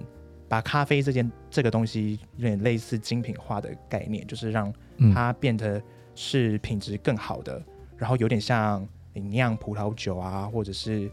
[0.51, 5.81] 把咖啡这件这个东西有点类似精品化的概念，就是让嗯它变得
[6.13, 7.63] 是品质更好的，
[7.95, 11.09] 然后有点像你酿葡萄酒啊，或者是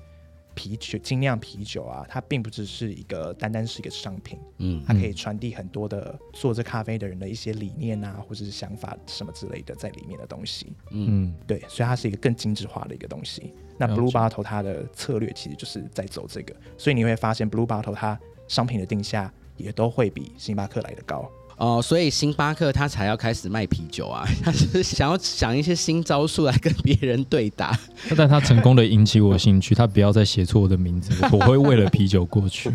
[0.57, 10.73] 啤酒精酿啤酒啊，它并不只是一个单单是一个商品，嗯它可以传递很多的做这咖啡的人的一些理念啊，或者是想法什么之类的在里面的东西。
[10.91, 13.55] 嗯嗯，对，所以它是一个更精致化的一个东西。
[13.79, 18.19] 那 Blue Bottle 它的策略其实就是在走这个，所以你会发现 Blue Bottle 它
[18.49, 21.31] 商品的定价也都会比星巴克来的高。
[21.59, 27.77] 哦，所以星巴克他才要开始卖啤酒啊， 他是想要想一些新招数来跟别人对打。
[28.17, 32.71] 但他成功的引起我兴趣，他不要再写错我的名字， 我会为了啤酒过去。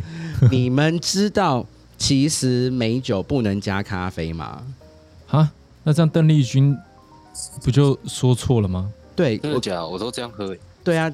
[0.52, 1.66] 你们知道
[1.98, 4.62] 其实美酒不能加咖啡吗？
[5.30, 5.50] 啊，
[5.84, 6.78] 那这样邓丽君
[7.64, 8.92] 不就说错了吗？
[9.16, 9.88] 对，我真的假的？
[9.88, 10.60] 我都这样喝欸。
[10.84, 11.10] 对啊，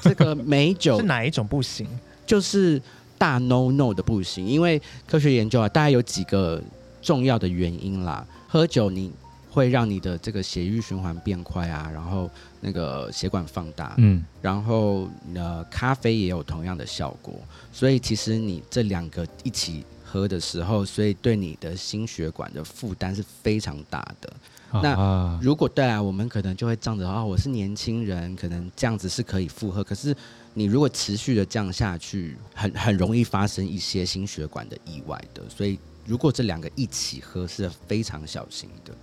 [0.00, 1.88] 这个美酒 是哪一种不行？
[2.24, 2.80] 就是
[3.20, 6.58] 大 no no 的不行，因为科学研究啊，大概有几个
[7.02, 8.26] 重要的原因啦。
[8.48, 9.12] 喝酒你
[9.50, 12.30] 会让你的这个血液循环变快啊，然后
[12.62, 17.34] 那个血管放大，嗯，然后呃，咖啡也有同样的效果，
[17.70, 24.32] 所以其实你这两个一起喝的时候，所以对你的心血管的负担是非常大的。
[24.72, 29.82] 那啊，如果对啊，我们可能就会仗着啊，我是年轻人，可能这样子是可以负荷。
[29.82, 30.16] 可是
[30.60, 35.42] 你如果持续的降下去，很很容易发生一些心血管的意外的。
[35.48, 38.94] 所以如果这两个一起喝是非常小心的，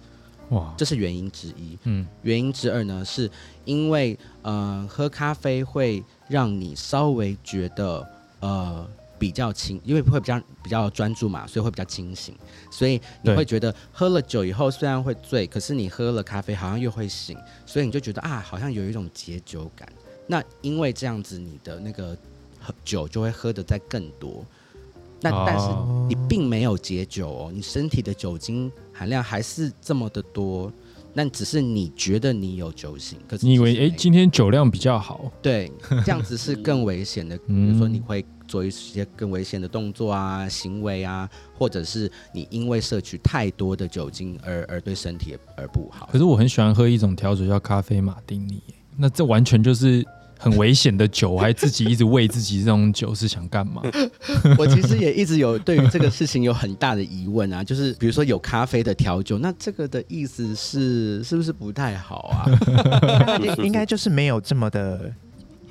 [0.49, 1.75] 哇，这是原因之一。
[1.85, 3.27] 嗯，原因之二呢，是
[3.65, 8.07] 因为呃，喝咖啡会让你稍微觉得
[8.39, 8.87] 呃
[9.17, 12.35] 比较清，因为会比较比较专注嘛，所以会比较清醒，
[12.69, 17.35] 所以你会觉得喝了酒以后虽然会醉，可是你喝了咖啡好像又会醒，
[17.65, 19.89] 所以你就觉得啊，好像有一种解酒感。
[20.27, 22.15] 那因为这样子，你的那个
[22.59, 24.45] 喝酒就会喝的再更多。
[25.19, 30.71] 那但是哦你并没有解酒哦，你身体的酒精含量还是这么的多，
[31.11, 35.71] 那只是你觉得你有酒醒，可是你以为哎、今天酒量比较好，对
[36.05, 46.19] 这样子是更危险的， 比嗯如说你会做一些更危险的动作啊、行为啊，或者是你因为摄取太多的酒精而而对身体而不好可。
[46.19, 48.61] 是我很喜欢喝一种调酒叫咖啡马丁尼，
[48.95, 50.05] 那这完全就是
[50.39, 53.81] 很危险的酒，还自己一直喂自己这种酒是想干嘛？
[54.57, 62.45] 我其实也一直有对于这个事情有很大的疑问啊，就是比如说有咖啡的调酒，那这个的意思是是不是不太好啊？
[63.41, 65.11] 应应该就是没有这么的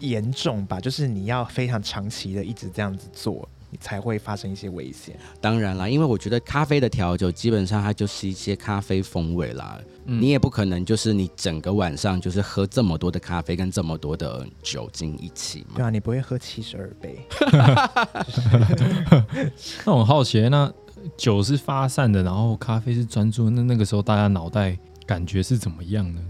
[0.01, 0.81] 严重吧？
[0.81, 5.19] 就是你要非常长期的一直这样子做，你才会发生一些危险。
[5.41, 15.75] 当然啦，因为我觉得咖啡的调酒基本上它就是一些咖啡风味啦，嗯你也不可能就是你整个晚上就是喝这么多的咖啡跟这么多的酒精一起嘛。
[15.77, 17.19] 对啊，你不会喝七十二杯，
[19.85, 20.73] 那我很好奇，那
[21.17, 26.21] 酒是发散的，然后咖啡是专注，那那个时候大家脑袋感觉是怎么样呢？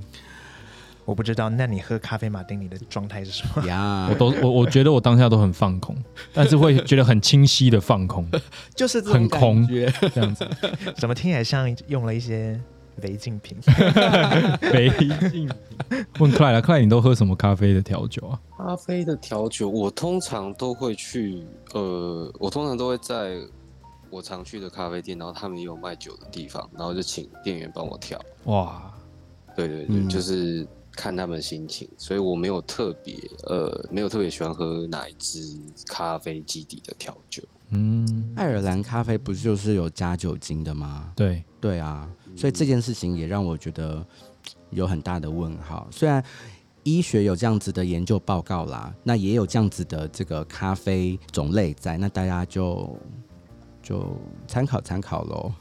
[1.06, 1.48] 我不知道。
[1.48, 3.64] 那你喝咖啡马丁尼的状态是什么？
[3.66, 5.96] 呀我，都我我觉得我当下都很放空，
[6.34, 8.28] 但是会觉得很清晰的放空，
[8.76, 9.66] 就是很空。
[9.66, 10.46] 这样子。
[10.98, 12.60] 怎么听起来像用了一些
[13.02, 13.56] 违禁品？
[14.74, 15.48] 违禁品。
[16.18, 18.40] 问克莱了，克莱，你都喝什么咖啡的调酒啊？
[18.58, 21.44] 咖啡的调酒，我通常都会去，
[21.74, 23.36] 呃，我通常都会在
[24.10, 28.18] 我常去的咖啡店，然后他们也有卖酒的地方，然后就请店员帮我调。
[28.44, 28.90] 哇，
[29.54, 30.66] 对对对，嗯就是
[30.96, 37.42] 看他们心情，所以我没有特别，呃，没有特别喜欢喝哪一支咖啡基底的调酒。
[37.70, 41.12] 嗯，爱尔兰咖啡不就是有加酒精的吗？
[41.14, 44.04] 对，对啊，所以这件事情也让我觉得
[44.70, 45.86] 有很大的问号。
[45.90, 46.24] 虽然
[46.84, 52.96] 医学有这样子的研究报告啦，那也有这样子的这个咖啡种类在，那大家就
[53.86, 54.04] 就
[54.48, 55.52] 参考参考喽。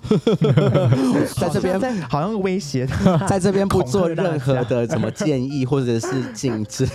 [1.38, 2.88] 在这边好像威胁
[3.30, 6.88] 在这边不做任何的什么建议或者是禁止。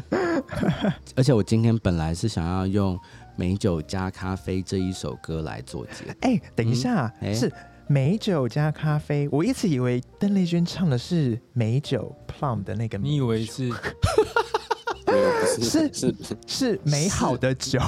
[1.14, 2.98] 而且我今天本来是想要用
[3.36, 6.16] 美酒加咖啡这一首歌来做结尾。
[6.22, 7.52] 哎、等一下，哎是
[7.86, 9.28] 美酒加咖啡。
[9.30, 13.70] 我一直以为邓丽君唱的是美酒 plum 的那个，你以为是
[15.60, 16.14] 是是，
[16.46, 17.78] 是美好的酒？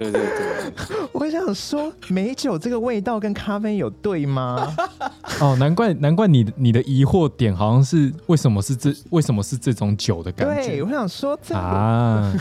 [0.00, 4.74] 对对对，我想说，美酒这个味道跟咖啡有对吗？
[5.40, 12.32] 哦，难怪难怪你的你的疑惑点好像是为什么是这为什么是这种酒的感觉对，觉我想说这个，啊？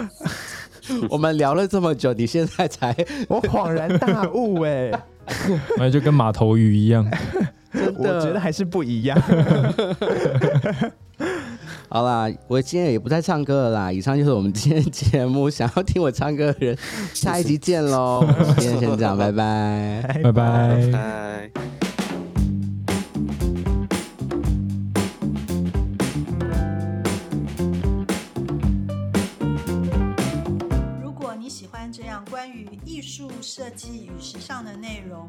[1.10, 2.96] 我们聊了这么久，你现在才
[3.28, 4.90] 我恍然大悟哎、
[5.76, 7.06] 那就跟马头鱼一样。
[7.72, 9.18] 真我觉得还是不一样。
[11.94, 13.92] 好啦，我今天也不再唱歌了啦。
[13.92, 16.78] 以上就是我们今天节目，想要听我唱歌的人，
[17.12, 18.24] 下一集见喽。
[18.56, 20.20] 今天先这样，拜拜。
[20.22, 20.90] 拜拜。
[20.90, 21.50] 拜。
[31.02, 35.28] 如果你喜欢这样关于艺术设计与时尚的内容，